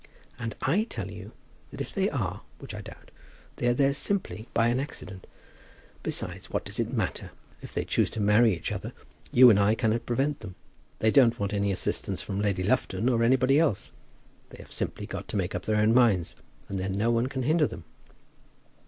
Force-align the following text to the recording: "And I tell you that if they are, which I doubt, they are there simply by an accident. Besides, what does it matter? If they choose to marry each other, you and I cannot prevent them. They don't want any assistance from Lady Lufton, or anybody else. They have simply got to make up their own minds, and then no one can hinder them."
"And 0.39 0.55
I 0.63 0.87
tell 0.89 1.11
you 1.11 1.31
that 1.69 1.79
if 1.79 1.93
they 1.93 2.09
are, 2.09 2.41
which 2.57 2.73
I 2.73 2.81
doubt, 2.81 3.11
they 3.57 3.67
are 3.67 3.73
there 3.75 3.93
simply 3.93 4.47
by 4.51 4.65
an 4.69 4.79
accident. 4.79 5.27
Besides, 6.01 6.49
what 6.49 6.65
does 6.65 6.79
it 6.79 6.91
matter? 6.91 7.29
If 7.61 7.71
they 7.71 7.85
choose 7.85 8.09
to 8.17 8.19
marry 8.19 8.55
each 8.55 8.71
other, 8.71 8.93
you 9.31 9.51
and 9.51 9.59
I 9.59 9.75
cannot 9.75 10.07
prevent 10.07 10.39
them. 10.39 10.55
They 10.97 11.11
don't 11.11 11.39
want 11.39 11.53
any 11.53 11.71
assistance 11.71 12.19
from 12.23 12.41
Lady 12.41 12.63
Lufton, 12.63 13.09
or 13.09 13.21
anybody 13.21 13.59
else. 13.59 13.91
They 14.49 14.57
have 14.57 14.71
simply 14.71 15.05
got 15.05 15.27
to 15.27 15.37
make 15.37 15.53
up 15.53 15.65
their 15.65 15.77
own 15.77 15.93
minds, 15.93 16.33
and 16.67 16.79
then 16.79 16.93
no 16.93 17.11
one 17.11 17.27
can 17.27 17.43
hinder 17.43 17.67
them." 17.67 17.83